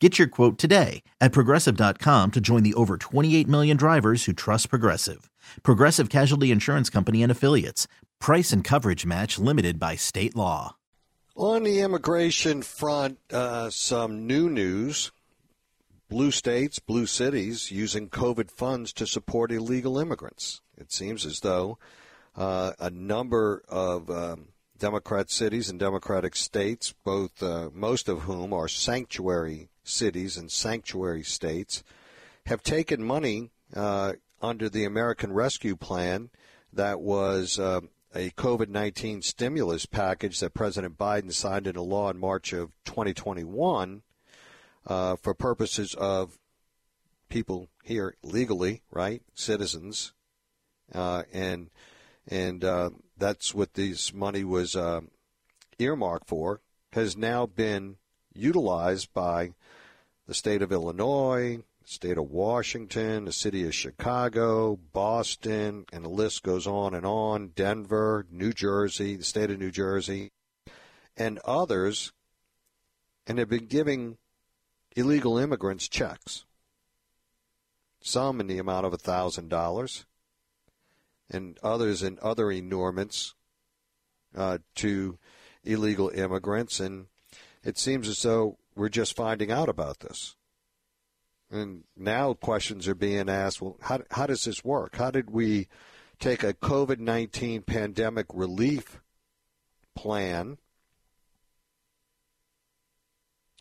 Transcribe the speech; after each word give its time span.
Get 0.00 0.16
your 0.16 0.28
quote 0.28 0.58
today 0.58 1.02
at 1.20 1.32
progressive.com 1.32 2.30
to 2.30 2.40
join 2.40 2.62
the 2.62 2.74
over 2.74 2.96
28 2.96 3.48
million 3.48 3.76
drivers 3.76 4.24
who 4.26 4.32
trust 4.32 4.70
Progressive. 4.70 5.28
Progressive 5.64 6.08
Casualty 6.08 6.52
Insurance 6.52 6.88
Company 6.88 7.20
and 7.20 7.32
Affiliates. 7.32 7.88
Price 8.20 8.52
and 8.52 8.62
coverage 8.62 9.04
match 9.04 9.40
limited 9.40 9.80
by 9.80 9.96
state 9.96 10.36
law. 10.36 10.76
On 11.34 11.64
the 11.64 11.80
immigration 11.80 12.62
front, 12.62 13.18
uh, 13.32 13.70
some 13.70 14.26
new 14.26 14.48
news. 14.48 15.10
Blue 16.08 16.30
states, 16.30 16.78
blue 16.78 17.06
cities 17.06 17.70
using 17.70 18.08
COVID 18.08 18.50
funds 18.52 18.92
to 18.94 19.06
support 19.06 19.52
illegal 19.52 19.98
immigrants. 19.98 20.62
It 20.76 20.92
seems 20.92 21.26
as 21.26 21.40
though 21.40 21.78
uh, 22.36 22.72
a 22.78 22.88
number 22.88 23.62
of 23.68 24.08
um, 24.08 24.48
Democrat 24.78 25.28
cities 25.28 25.68
and 25.68 25.78
Democratic 25.78 26.36
states, 26.36 26.94
both 27.04 27.42
uh, 27.42 27.68
most 27.74 28.08
of 28.08 28.22
whom 28.22 28.52
are 28.52 28.68
sanctuary 28.68 29.68
cities 29.88 30.36
and 30.36 30.50
sanctuary 30.50 31.22
states, 31.22 31.82
have 32.46 32.62
taken 32.62 33.02
money 33.02 33.50
uh, 33.74 34.14
under 34.40 34.68
the 34.68 34.84
American 34.84 35.32
Rescue 35.32 35.76
Plan 35.76 36.30
that 36.72 37.00
was 37.00 37.58
uh, 37.58 37.80
a 38.14 38.30
COVID 38.30 38.68
19 38.68 39.22
stimulus 39.22 39.86
package 39.86 40.40
that 40.40 40.54
President 40.54 40.96
Biden 40.96 41.32
signed 41.32 41.66
into 41.66 41.82
law 41.82 42.10
in 42.10 42.18
March 42.18 42.52
of 42.52 42.70
2021 42.84 44.02
uh, 44.86 45.16
for 45.16 45.34
purposes 45.34 45.94
of 45.94 46.38
people 47.28 47.68
here 47.82 48.14
legally, 48.22 48.82
right? 48.90 49.22
Citizens. 49.34 50.12
Uh, 50.94 51.24
and 51.32 51.70
and 52.26 52.64
uh, 52.64 52.90
that's 53.16 53.54
what 53.54 53.74
this 53.74 54.12
money 54.12 54.44
was 54.44 54.76
uh, 54.76 55.00
earmarked 55.78 56.28
for, 56.28 56.60
has 56.92 57.16
now 57.16 57.46
been 57.46 57.96
utilized 58.38 59.12
by 59.12 59.52
the 60.26 60.34
state 60.34 60.62
of 60.62 60.72
Illinois, 60.72 61.58
the 61.82 61.88
state 61.88 62.18
of 62.18 62.30
Washington, 62.30 63.24
the 63.24 63.32
city 63.32 63.66
of 63.66 63.74
Chicago, 63.74 64.78
Boston, 64.92 65.86
and 65.92 66.04
the 66.04 66.08
list 66.08 66.42
goes 66.42 66.66
on 66.66 66.94
and 66.94 67.06
on, 67.06 67.48
Denver, 67.48 68.26
New 68.30 68.52
Jersey, 68.52 69.16
the 69.16 69.24
state 69.24 69.50
of 69.50 69.58
New 69.58 69.70
Jersey, 69.70 70.30
and 71.16 71.38
others, 71.44 72.12
and 73.26 73.38
they've 73.38 73.48
been 73.48 73.66
giving 73.66 74.18
illegal 74.94 75.38
immigrants 75.38 75.88
checks, 75.88 76.44
some 78.00 78.40
in 78.40 78.46
the 78.46 78.58
amount 78.58 78.86
of 78.86 78.92
$1,000 78.92 80.04
and 81.30 81.58
others 81.62 82.02
in 82.02 82.18
other 82.22 82.50
enorments 82.50 83.34
uh, 84.34 84.58
to 84.74 85.18
illegal 85.64 86.08
immigrants. 86.08 86.80
And 86.80 87.06
it 87.64 87.78
seems 87.78 88.08
as 88.08 88.22
though 88.22 88.58
we're 88.74 88.88
just 88.88 89.16
finding 89.16 89.50
out 89.50 89.68
about 89.68 90.00
this. 90.00 90.36
And 91.50 91.84
now 91.96 92.34
questions 92.34 92.86
are 92.86 92.94
being 92.94 93.28
asked 93.28 93.62
well, 93.62 93.76
how, 93.80 94.02
how 94.10 94.26
does 94.26 94.44
this 94.44 94.64
work? 94.64 94.96
How 94.96 95.10
did 95.10 95.30
we 95.30 95.66
take 96.18 96.42
a 96.42 96.52
COVID 96.52 96.98
19 96.98 97.62
pandemic 97.62 98.26
relief 98.32 99.00
plan 99.94 100.58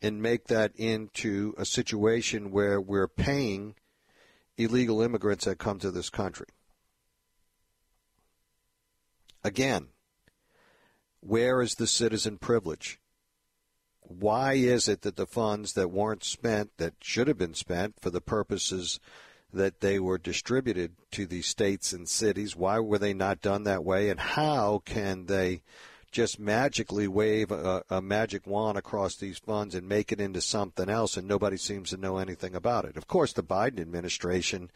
and 0.01 0.21
make 0.21 0.47
that 0.47 0.71
into 0.75 1.53
a 1.57 1.65
situation 1.65 2.51
where 2.51 2.79
we're 2.79 3.07
paying 3.07 3.75
illegal 4.57 5.01
immigrants 5.01 5.45
that 5.45 5.57
come 5.57 5.79
to 5.79 5.91
this 5.91 6.09
country? 6.09 6.47
Again, 9.43 9.87
where 11.21 11.61
is 11.61 11.75
the 11.75 11.87
citizen 11.87 12.37
privilege? 12.37 12.99
Why 14.07 14.53
is 14.53 14.87
it 14.87 15.01
that 15.01 15.17
the 15.17 15.27
funds 15.27 15.73
that 15.73 15.91
weren't 15.91 16.23
spent, 16.23 16.77
that 16.77 16.93
should 17.01 17.27
have 17.27 17.37
been 17.37 17.53
spent 17.53 17.99
for 17.99 18.09
the 18.09 18.21
purposes 18.21 18.99
that 19.53 19.81
they 19.81 19.99
were 19.99 20.17
distributed 20.17 20.93
to 21.11 21.25
the 21.25 21.41
states 21.41 21.93
and 21.93 22.07
cities, 22.07 22.55
why 22.55 22.79
were 22.79 22.97
they 22.97 23.13
not 23.13 23.41
done 23.41 23.63
that 23.63 23.83
way? 23.83 24.09
And 24.09 24.19
how 24.19 24.81
can 24.85 25.25
they 25.25 25.61
just 26.11 26.39
magically 26.39 27.07
wave 27.07 27.51
a, 27.51 27.83
a, 27.89 28.01
magic 28.01 28.47
wand 28.47 28.77
across 28.77 29.15
these 29.15 29.39
funds 29.39 29.75
and 29.75 29.87
make 29.87 30.11
it 30.11 30.21
into 30.21 30.41
something 30.41 30.89
else, 30.89 31.17
and 31.17 31.27
nobody 31.27 31.57
seems 31.57 31.89
to 31.89 31.97
know 31.97 32.17
anything 32.17 32.55
about 32.55 32.85
it. 32.85 32.97
Of 32.97 33.07
course, 33.07 33.33
the 33.33 33.43
Biden 33.43 33.79
administration 33.79 34.71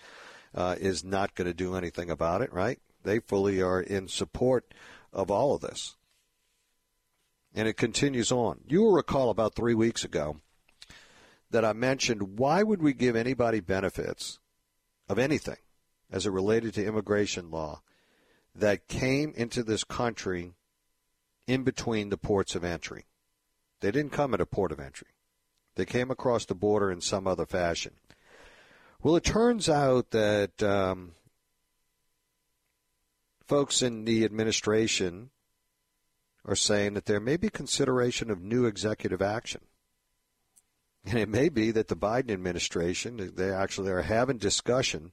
uh, 0.53 0.75
is 0.79 1.03
not 1.03 1.33
going 1.35 1.47
to 1.47 1.53
do 1.53 1.75
anything 1.75 2.09
about 2.09 2.41
it, 2.41 2.51
right? 2.51 2.79
They 3.03 3.19
fully 3.19 3.61
are 3.61 3.81
in 3.81 4.07
support 4.07 4.73
of 5.13 5.31
all 5.31 5.55
of 5.55 5.61
this. 5.61 5.95
And 7.53 7.67
it 7.67 7.75
continues 7.75 8.31
on. 8.31 8.61
You 8.67 8.81
will 8.81 8.93
recall 8.93 9.29
about 9.29 9.55
three 9.55 9.73
weeks 9.73 10.05
ago 10.05 10.37
that 11.49 11.65
I 11.65 11.73
mentioned 11.73 12.39
why 12.39 12.63
would 12.63 12.81
we 12.81 12.93
give 12.93 13.15
anybody 13.15 13.59
benefits 13.59 14.39
of 15.09 15.19
anything 15.19 15.57
as 16.09 16.25
it 16.25 16.31
related 16.31 16.73
to 16.75 16.85
immigration 16.85 17.51
law 17.51 17.81
that 18.55 18.87
came 18.87 19.33
into 19.35 19.63
this 19.63 19.83
country 19.83 20.53
in 21.47 21.63
between 21.63 22.09
the 22.09 22.17
ports 22.17 22.55
of 22.55 22.63
entry? 22.63 23.05
They 23.81 23.91
didn't 23.91 24.13
come 24.13 24.33
at 24.33 24.41
a 24.41 24.45
port 24.45 24.71
of 24.71 24.79
entry. 24.79 25.07
They 25.75 25.85
came 25.85 26.11
across 26.11 26.45
the 26.45 26.55
border 26.55 26.91
in 26.91 27.01
some 27.01 27.27
other 27.27 27.45
fashion. 27.45 27.93
Well, 29.01 29.15
it 29.15 29.23
turns 29.23 29.67
out 29.67 30.11
that 30.11 30.61
um, 30.61 31.13
folks 33.47 33.81
in 33.81 34.05
the 34.05 34.23
administration 34.23 35.31
are 36.45 36.55
saying 36.55 36.93
that 36.93 37.05
there 37.05 37.19
may 37.19 37.37
be 37.37 37.49
consideration 37.49 38.29
of 38.29 38.41
new 38.41 38.65
executive 38.65 39.21
action. 39.21 39.61
And 41.05 41.17
it 41.17 41.29
may 41.29 41.49
be 41.49 41.71
that 41.71 41.87
the 41.87 41.95
Biden 41.95 42.31
administration, 42.31 43.33
they 43.35 43.51
actually 43.51 43.91
are 43.91 44.03
having 44.03 44.37
discussion 44.37 45.11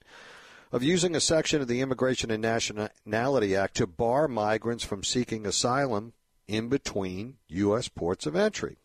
of 0.70 0.82
using 0.82 1.14
a 1.14 1.20
section 1.20 1.62
of 1.62 1.68
the 1.68 1.80
Immigration 1.80 2.30
and 2.30 2.42
Nationality 2.42 3.56
Act 3.56 3.76
to 3.76 3.86
bar 3.86 4.28
migrants 4.28 4.84
from 4.84 5.02
seeking 5.02 5.46
asylum 5.46 6.12
in 6.46 6.68
between 6.68 7.36
U.S. 7.48 7.88
ports 7.88 8.26
of 8.26 8.36
entry. 8.36 8.76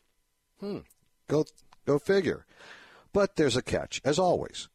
Hmm. 0.59 0.79
Go, 1.27 1.45
go 1.85 1.99
figure. 1.99 2.45
But 3.11 3.35
there's 3.35 3.57
a 3.57 3.61
catch, 3.61 4.01
as 4.05 4.17
always. 4.17 4.69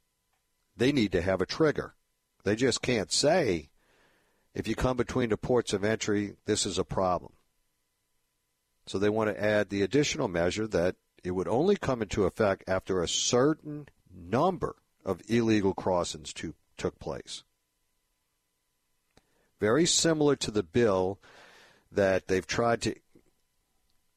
They 0.77 0.93
need 0.93 1.13
to 1.13 1.23
have 1.23 1.41
a 1.41 1.47
trigger. 1.47 1.95
They 2.45 2.57
just 2.57 2.83
can't 2.83 3.11
say 3.11 3.71
if 4.55 4.69
you 4.69 4.75
come 4.75 4.97
between 4.97 5.31
the 5.31 5.37
ports 5.37 5.73
of 5.73 5.85
entry, 5.85 6.37
this 6.45 6.67
is 6.67 6.79
a 6.79 6.85
problem. 6.85 7.33
So 8.89 8.99
they 8.99 9.11
want 9.11 9.29
to 9.29 9.43
add 9.43 9.69
the 9.69 9.83
additional 9.83 10.29
measure 10.29 10.67
that 10.67 10.97
it 11.23 11.33
would 11.33 11.49
only 11.49 11.77
come 11.77 12.01
into 12.01 12.25
effect 12.25 12.65
after 12.67 13.03
a 13.03 13.09
certain 13.09 13.89
number 14.15 14.77
of 15.05 15.21
illegal 15.29 15.75
crossings 15.75 16.33
to, 16.35 16.55
took 16.77 16.99
place. 16.99 17.45
Very 19.61 19.85
similar 19.85 20.37
to 20.37 20.51
the 20.51 20.63
bill 20.63 21.19
that 21.93 22.29
they've 22.29 22.47
tried 22.47 22.83
to 22.83 22.95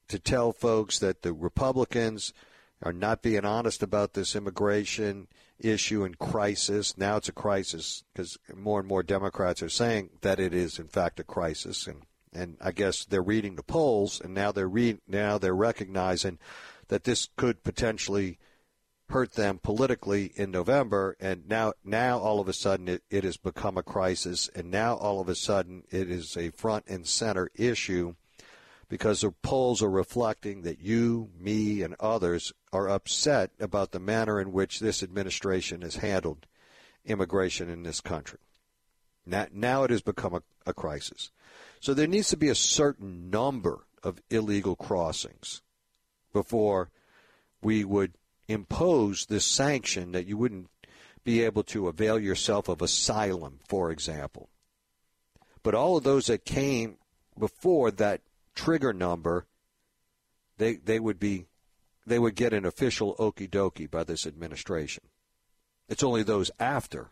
to 0.07 0.19
tell 0.19 0.51
folks 0.51 0.99
that 0.99 1.21
the 1.21 1.31
Republicans 1.31 2.33
are 2.83 2.91
not 2.91 3.21
being 3.21 3.45
honest 3.45 3.81
about 3.81 4.13
this 4.13 4.35
immigration 4.35 5.27
issue 5.57 6.03
and 6.03 6.19
crisis. 6.19 6.97
Now 6.97 7.15
it's 7.15 7.29
a 7.29 7.33
crisis 7.33 8.03
because 8.13 8.37
more 8.53 8.79
and 8.79 8.89
more 8.89 9.03
Democrats 9.03 9.63
are 9.63 9.69
saying 9.69 10.09
that 10.19 10.37
it 10.37 10.53
is 10.53 10.79
in 10.79 10.87
fact 10.87 11.21
a 11.21 11.23
crisis, 11.23 11.87
and 11.87 12.01
and 12.33 12.57
I 12.61 12.71
guess 12.71 13.05
they're 13.05 13.21
reading 13.21 13.55
the 13.55 13.63
polls, 13.63 14.21
and 14.21 14.33
now 14.33 14.51
they're 14.51 14.67
re- 14.67 14.99
now 15.07 15.37
they're 15.37 15.55
recognizing 15.55 16.39
that 16.87 17.03
this 17.03 17.29
could 17.35 17.63
potentially 17.63 18.37
hurt 19.09 19.33
them 19.33 19.59
politically 19.61 20.31
in 20.35 20.51
November, 20.51 21.15
and 21.19 21.47
now 21.47 21.73
now 21.83 22.17
all 22.17 22.39
of 22.39 22.47
a 22.47 22.53
sudden 22.53 22.87
it, 22.87 23.03
it 23.09 23.23
has 23.23 23.37
become 23.37 23.77
a 23.77 23.83
crisis, 23.83 24.49
and 24.55 24.71
now 24.71 24.95
all 24.95 25.19
of 25.19 25.29
a 25.29 25.35
sudden 25.35 25.83
it 25.91 26.09
is 26.09 26.37
a 26.37 26.49
front 26.51 26.85
and 26.87 27.07
center 27.07 27.49
issue 27.55 28.15
because 28.91 29.21
the 29.21 29.31
polls 29.31 29.81
are 29.81 29.89
reflecting 29.89 30.63
that 30.63 30.81
you, 30.81 31.29
me, 31.39 31.81
and 31.81 31.95
others 31.99 32.51
are 32.73 32.89
upset 32.89 33.51
about 33.57 33.91
the 33.91 33.99
manner 33.99 34.39
in 34.39 34.51
which 34.51 34.79
this 34.79 35.01
administration 35.01 35.81
has 35.81 35.95
handled 35.95 36.45
immigration 37.05 37.69
in 37.69 37.83
this 37.83 38.01
country. 38.01 38.39
Now, 39.25 39.47
now 39.51 39.83
it 39.83 39.91
has 39.91 40.01
become 40.01 40.33
a, 40.33 40.41
a 40.65 40.73
crisis. 40.73 41.31
So 41.79 41.93
there 41.93 42.07
needs 42.07 42.29
to 42.29 42.37
be 42.37 42.49
a 42.49 42.55
certain 42.55 43.29
number 43.29 43.85
of 44.03 44.21
illegal 44.29 44.75
crossings 44.75 45.61
before 46.33 46.89
we 47.61 47.83
would 47.83 48.13
impose 48.47 49.25
this 49.25 49.45
sanction 49.45 50.11
that 50.11 50.25
you 50.25 50.37
wouldn't 50.37 50.69
be 51.23 51.43
able 51.43 51.63
to 51.63 51.87
avail 51.87 52.19
yourself 52.19 52.67
of 52.67 52.81
asylum, 52.81 53.59
for 53.67 53.91
example. 53.91 54.49
But 55.63 55.75
all 55.75 55.97
of 55.97 56.03
those 56.03 56.27
that 56.27 56.45
came 56.45 56.97
before 57.37 57.91
that 57.91 58.21
trigger 58.55 58.93
number, 58.93 59.45
they 60.57 60.75
they 60.75 60.99
would 60.99 61.19
be 61.19 61.45
they 62.05 62.17
would 62.17 62.35
get 62.35 62.53
an 62.53 62.65
official 62.65 63.15
okey 63.19 63.47
dokey 63.47 63.89
by 63.89 64.03
this 64.03 64.25
administration. 64.25 65.03
It's 65.87 66.03
only 66.03 66.23
those 66.23 66.49
after 66.59 67.11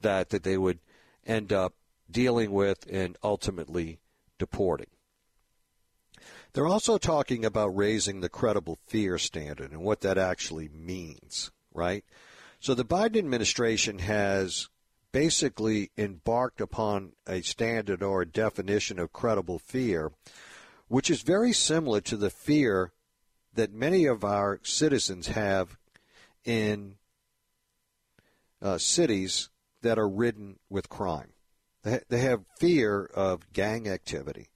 that 0.00 0.30
that 0.30 0.42
they 0.42 0.58
would 0.58 0.80
end 1.26 1.52
up 1.52 1.74
dealing 2.10 2.52
with 2.52 2.86
and 2.90 3.16
ultimately 3.22 3.98
deporting. 4.38 4.88
They're 6.52 6.66
also 6.66 6.98
talking 6.98 7.44
about 7.44 7.76
raising 7.76 8.20
the 8.20 8.28
credible 8.28 8.78
fear 8.86 9.18
standard 9.18 9.70
and 9.72 9.82
what 9.82 10.02
that 10.02 10.18
actually 10.18 10.68
means, 10.68 11.50
right? 11.72 12.04
So 12.60 12.74
the 12.74 12.84
Biden 12.84 13.16
administration 13.16 14.00
has 14.00 14.68
basically 15.12 15.90
embarked 15.96 16.60
upon 16.60 17.12
a 17.26 17.42
standard 17.42 18.02
or 18.02 18.22
a 18.22 18.26
definition 18.26 18.98
of 18.98 19.12
credible 19.12 19.58
fear, 19.58 20.12
which 20.88 21.10
is 21.10 21.22
very 21.22 21.52
similar 21.52 22.00
to 22.02 22.16
the 22.16 22.30
fear 22.30 22.92
that 23.54 23.72
many 23.72 24.06
of 24.06 24.24
our 24.24 24.60
citizens 24.62 25.28
have 25.28 25.76
in 26.44 26.96
uh, 28.60 28.78
cities 28.78 29.50
that 29.82 29.98
are 29.98 30.08
ridden 30.08 30.58
with 30.68 30.88
crime. 30.88 31.32
They, 31.82 32.00
they 32.08 32.20
have 32.20 32.44
fear 32.58 33.04
of 33.14 33.52
gang 33.52 33.88
activity. 33.88 34.48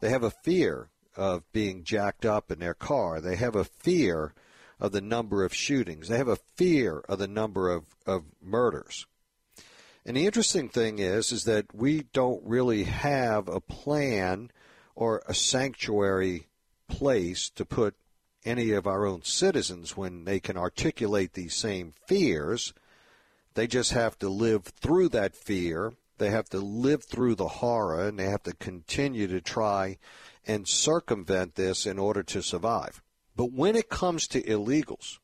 They 0.00 0.10
have 0.10 0.22
a 0.22 0.30
fear 0.30 0.90
of 1.16 1.50
being 1.52 1.84
jacked 1.84 2.24
up 2.24 2.50
in 2.50 2.58
their 2.58 2.74
car. 2.74 3.20
They 3.20 3.36
have 3.36 3.56
a 3.56 3.64
fear 3.64 4.34
of 4.80 4.92
the 4.92 5.00
number 5.00 5.44
of 5.44 5.54
shootings. 5.54 6.08
They 6.08 6.18
have 6.18 6.28
a 6.28 6.38
fear 6.56 6.98
of 7.08 7.18
the 7.18 7.28
number 7.28 7.70
of, 7.70 7.84
of 8.06 8.24
murders. 8.42 9.06
And 10.04 10.16
the 10.16 10.26
interesting 10.26 10.68
thing 10.68 10.98
is, 10.98 11.30
is 11.30 11.44
that 11.44 11.72
we 11.72 12.06
don't 12.12 12.42
really 12.44 12.84
have 12.84 13.46
a 13.46 13.60
plan 13.60 14.50
or 14.96 15.22
a 15.26 15.34
sanctuary 15.34 16.48
place 16.88 17.48
to 17.50 17.64
put 17.64 17.94
any 18.44 18.72
of 18.72 18.86
our 18.86 19.06
own 19.06 19.22
citizens 19.22 19.96
when 19.96 20.24
they 20.24 20.40
can 20.40 20.56
articulate 20.56 21.34
these 21.34 21.54
same 21.54 21.92
fears. 22.06 22.74
They 23.54 23.66
just 23.66 23.92
have 23.92 24.18
to 24.20 24.28
live 24.28 24.64
through 24.64 25.10
that 25.10 25.36
fear. 25.36 25.92
They 26.18 26.30
have 26.30 26.48
to 26.50 26.58
live 26.58 27.04
through 27.04 27.34
the 27.34 27.48
horror 27.48 28.06
and 28.06 28.18
they 28.18 28.26
have 28.26 28.42
to 28.44 28.54
continue 28.54 29.26
to 29.28 29.40
try 29.40 29.98
and 30.46 30.66
circumvent 30.66 31.54
this 31.54 31.86
in 31.86 31.98
order 31.98 32.22
to 32.22 32.42
survive. 32.42 33.02
But 33.36 33.52
when 33.52 33.76
it 33.76 33.88
comes 33.88 34.26
to 34.28 34.42
illegals, 34.42 35.18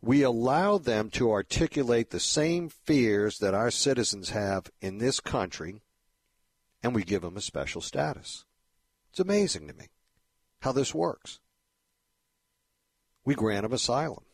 we 0.00 0.22
allow 0.22 0.78
them 0.78 1.10
to 1.10 1.30
articulate 1.30 2.10
the 2.10 2.20
same 2.20 2.68
fears 2.68 3.38
that 3.38 3.54
our 3.54 3.70
citizens 3.70 4.30
have 4.30 4.70
in 4.80 4.98
this 4.98 5.18
country, 5.18 5.80
and 6.82 6.94
we 6.94 7.02
give 7.02 7.22
them 7.22 7.36
a 7.36 7.40
special 7.40 7.80
status. 7.80 8.44
It's 9.10 9.20
amazing 9.20 9.66
to 9.68 9.74
me 9.74 9.86
how 10.60 10.72
this 10.72 10.94
works. 10.94 11.40
We 13.24 13.34
grant 13.34 13.62
them 13.62 13.72
asylum. 13.72 14.24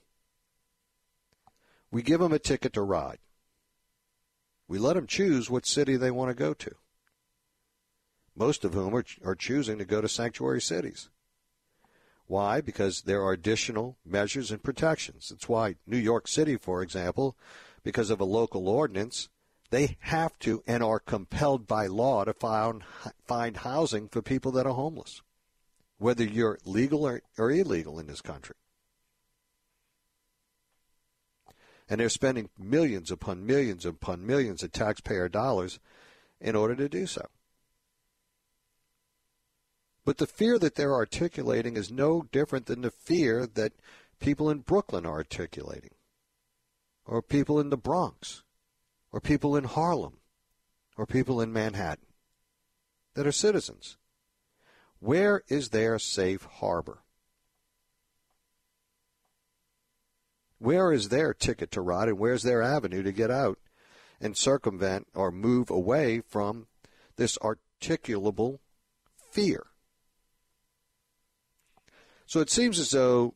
We 1.94 2.02
give 2.02 2.20
them 2.20 2.32
a 2.32 2.38
ticket 2.38 2.74
to 2.74 2.82
ride. 2.82 3.20
We 4.68 4.78
let 4.78 4.94
them 4.96 5.06
choose 5.06 5.48
what 5.48 5.64
city 5.64 5.96
they 5.96 6.10
want 6.10 6.28
to 6.28 6.34
go 6.34 6.52
to 6.52 6.74
most 8.36 8.64
of 8.64 8.74
whom 8.74 8.94
are, 8.94 9.04
are 9.24 9.34
choosing 9.34 9.78
to 9.78 9.84
go 9.84 10.00
to 10.00 10.08
sanctuary 10.08 10.60
cities. 10.60 11.08
Why? 12.26 12.60
Because 12.60 13.02
there 13.02 13.22
are 13.22 13.32
additional 13.32 13.96
measures 14.04 14.50
and 14.50 14.62
protections. 14.62 15.28
That's 15.28 15.48
why 15.48 15.76
New 15.86 15.98
York 15.98 16.26
City, 16.26 16.56
for 16.56 16.82
example, 16.82 17.36
because 17.82 18.10
of 18.10 18.20
a 18.20 18.24
local 18.24 18.68
ordinance, 18.68 19.28
they 19.70 19.96
have 20.00 20.38
to 20.40 20.62
and 20.66 20.82
are 20.82 21.00
compelled 21.00 21.66
by 21.66 21.86
law 21.86 22.24
to 22.24 22.32
find, 22.32 22.82
find 23.26 23.58
housing 23.58 24.08
for 24.08 24.22
people 24.22 24.52
that 24.52 24.66
are 24.66 24.74
homeless, 24.74 25.22
whether 25.98 26.24
you're 26.24 26.58
legal 26.64 27.06
or, 27.06 27.22
or 27.36 27.50
illegal 27.50 27.98
in 27.98 28.06
this 28.06 28.22
country. 28.22 28.56
And 31.88 32.00
they're 32.00 32.08
spending 32.08 32.48
millions 32.58 33.10
upon 33.10 33.46
millions 33.46 33.84
upon 33.84 34.26
millions 34.26 34.62
of 34.62 34.72
taxpayer 34.72 35.28
dollars 35.28 35.78
in 36.40 36.56
order 36.56 36.74
to 36.76 36.88
do 36.88 37.06
so. 37.06 37.26
But 40.04 40.18
the 40.18 40.26
fear 40.26 40.58
that 40.58 40.74
they're 40.74 40.94
articulating 40.94 41.76
is 41.76 41.90
no 41.90 42.26
different 42.30 42.66
than 42.66 42.82
the 42.82 42.90
fear 42.90 43.46
that 43.46 43.72
people 44.20 44.50
in 44.50 44.58
Brooklyn 44.58 45.06
are 45.06 45.14
articulating, 45.14 45.94
or 47.06 47.22
people 47.22 47.58
in 47.58 47.70
the 47.70 47.76
Bronx, 47.76 48.42
or 49.12 49.20
people 49.20 49.56
in 49.56 49.64
Harlem, 49.64 50.18
or 50.96 51.06
people 51.06 51.40
in 51.40 51.52
Manhattan 51.52 52.06
that 53.14 53.26
are 53.26 53.32
citizens. 53.32 53.96
Where 54.98 55.42
is 55.48 55.70
their 55.70 55.98
safe 55.98 56.44
harbor? 56.44 57.02
Where 60.64 60.92
is 60.92 61.10
their 61.10 61.34
ticket 61.34 61.70
to 61.72 61.82
ride 61.82 62.08
and 62.08 62.18
where's 62.18 62.42
their 62.42 62.62
avenue 62.62 63.02
to 63.02 63.12
get 63.12 63.30
out 63.30 63.58
and 64.18 64.34
circumvent 64.34 65.08
or 65.14 65.30
move 65.30 65.68
away 65.68 66.22
from 66.26 66.68
this 67.16 67.36
articulable 67.36 68.60
fear? 69.30 69.66
So 72.24 72.40
it 72.40 72.48
seems 72.48 72.78
as 72.78 72.92
though 72.92 73.34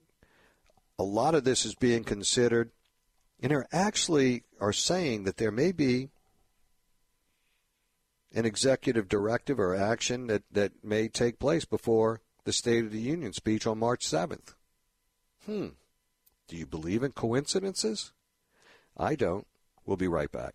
a 0.99 1.03
lot 1.03 1.35
of 1.35 1.45
this 1.45 1.67
is 1.67 1.75
being 1.75 2.03
considered, 2.03 2.71
and 3.43 3.53
they 3.53 3.57
actually 3.73 4.45
are 4.59 4.73
saying 4.73 5.25
that 5.25 5.37
there 5.37 5.53
may 5.53 5.73
be 5.73 6.09
an 8.33 8.47
executive 8.47 9.07
directive 9.07 9.61
or 9.61 9.75
action 9.75 10.29
that, 10.29 10.45
that 10.51 10.83
may 10.83 11.09
take 11.09 11.39
place 11.39 11.67
before 11.67 12.23
the 12.45 12.55
State 12.55 12.87
of 12.87 12.91
the 12.91 13.03
Union 13.03 13.35
speech 13.35 13.67
on 13.67 13.79
March 13.79 14.07
7th. 14.07 14.55
Hmm. 15.45 15.69
Do 16.49 16.57
you 16.57 16.65
believe 16.65 17.03
in 17.03 17.13
coincidences? 17.13 18.13
I 18.97 19.15
don't. 19.15 19.47
We'll 19.85 19.99
be 19.99 20.09
right 20.09 20.33
back. 20.33 20.55